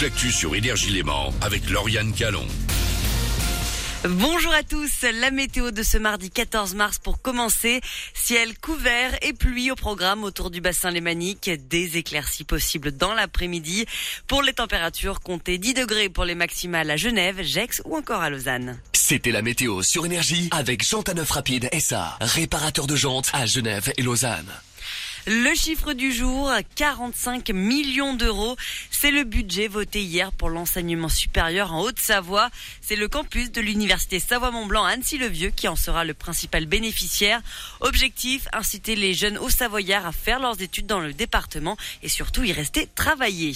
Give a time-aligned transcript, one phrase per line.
[0.00, 2.46] toute l'actu sur Énergie Léman avec Lauriane Calon.
[4.04, 7.80] Bonjour à tous, la météo de ce mardi 14 mars pour commencer.
[8.14, 11.50] Ciel couvert et pluie au programme autour du bassin lémanique.
[11.68, 13.84] Des éclaircies possibles dans l'après-midi.
[14.26, 18.30] Pour les températures, comptez 10 degrés pour les maximales à Genève, Gex ou encore à
[18.30, 18.78] Lausanne.
[18.94, 23.92] C'était la météo sur Énergie avec Jean Neuf Rapide SA, réparateur de jantes à Genève
[23.98, 24.50] et Lausanne.
[25.26, 28.56] Le chiffre du jour, 45 millions d'euros.
[28.90, 32.48] C'est le budget voté hier pour l'enseignement supérieur en Haute-Savoie.
[32.80, 37.42] C'est le campus de l'université Savoie-Mont-Blanc Annecy-le-Vieux qui en sera le principal bénéficiaire.
[37.80, 42.42] Objectif, inciter les jeunes hauts savoyards à faire leurs études dans le département et surtout
[42.42, 43.52] y rester travailler.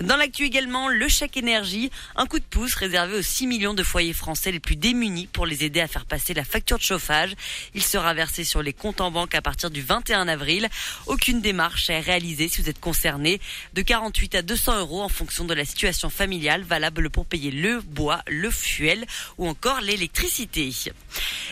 [0.00, 3.82] Dans l'actu également, le chèque énergie, un coup de pouce réservé aux 6 millions de
[3.82, 7.34] foyers français les plus démunis pour les aider à faire passer la facture de chauffage.
[7.74, 10.68] Il sera versé sur les comptes en banque à partir du 21 avril.
[11.06, 13.40] Aucune démarche est réalisée si vous êtes concerné.
[13.74, 17.80] De 48 à 200 euros en fonction de la situation familiale, valable pour payer le
[17.80, 19.06] bois, le fuel
[19.38, 20.72] ou encore l'électricité.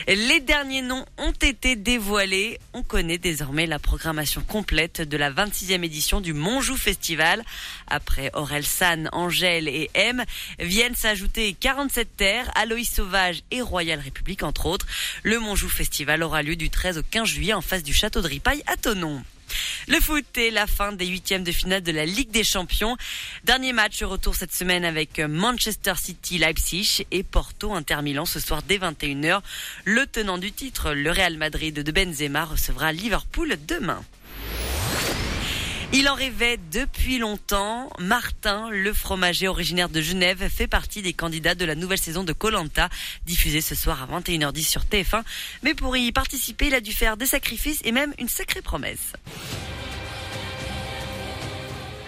[0.07, 2.59] Les derniers noms ont été dévoilés.
[2.73, 7.45] On connaît désormais la programmation complète de la 26e édition du Monjou Festival.
[7.89, 10.25] Après Aurel San, Angèle et M,
[10.59, 14.87] viennent s'ajouter 47 terres, Aloïs Sauvage et Royal République entre autres.
[15.23, 18.29] Le Monjou Festival aura lieu du 13 au 15 juillet en face du château de
[18.29, 19.23] Ripaille à Tonon.
[19.89, 22.97] Le foot est la fin des huitièmes de finale de la Ligue des Champions.
[23.45, 28.63] Dernier match retour cette semaine avec Manchester City, Leipzig et Porto Inter Milan ce soir
[28.63, 29.41] dès 21h.
[29.85, 34.05] Le tenant du titre, le Real Madrid de Benzema recevra Liverpool demain.
[35.93, 37.91] Il en rêvait depuis longtemps.
[37.99, 42.33] Martin, le fromager originaire de Genève, fait partie des candidats de la nouvelle saison de
[42.33, 42.89] Colanta,
[43.27, 45.25] diffusée ce soir à 21h10 sur TF1.
[45.65, 49.15] Mais pour y participer, il a dû faire des sacrifices et même une sacrée promesse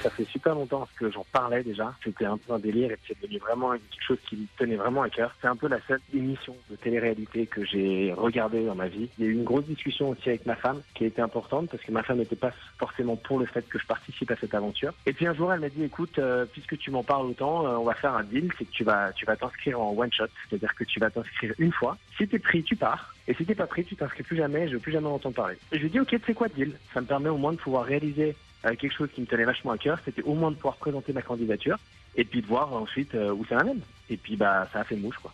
[0.02, 1.94] ça fait super longtemps que j'en parlais déjà.
[2.02, 5.02] C'était un peu un délire et c'est devenu vraiment quelque chose qui me tenait vraiment
[5.02, 5.34] à cœur.
[5.40, 9.08] C'est un peu la seule émission de télé-réalité que j'ai regardée dans ma vie.
[9.18, 11.70] Il y a eu une grosse discussion aussi avec ma femme qui a été importante
[11.70, 14.54] parce que ma femme n'était pas forcément pour le fait que je participe à cette
[14.54, 14.92] aventure.
[15.06, 17.76] Et puis un jour, elle m'a dit, écoute, euh, puisque tu m'en parles autant, euh,
[17.76, 20.26] on va faire un deal, c'est que tu vas, tu vas t'inscrire en one shot.
[20.48, 21.96] C'est-à-dire que tu vas t'inscrire une fois.
[22.16, 23.14] Si t'es pris, tu pars.
[23.28, 25.56] Et si t'es pas pris, tu t'inscris plus jamais, je veux plus jamais entendre parler.
[25.70, 26.72] Et je lui ai dit, ok, c'est quoi deal?
[26.92, 29.78] Ça me permet au moins de pouvoir réaliser quelque chose qui me tenait vachement à
[29.78, 31.78] cœur, c'était au moins de pouvoir présenter ma candidature
[32.16, 33.80] et puis de voir ensuite euh, où ça m'amène.
[34.10, 35.32] Et puis bah ça a fait mouche quoi.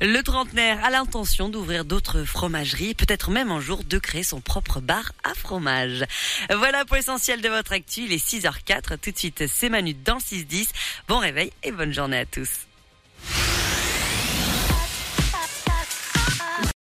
[0.00, 4.80] Le trentenaire a l'intention d'ouvrir d'autres fromageries, peut-être même un jour de créer son propre
[4.80, 6.04] bar à fromage.
[6.50, 8.98] Voilà pour l'essentiel de votre actu, il est 6h04.
[8.98, 10.70] Tout de suite, c'est Manu dans le 6-10.
[11.06, 12.66] Bon réveil et bonne journée à tous.